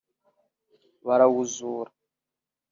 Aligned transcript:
barawuzura 1.07 1.91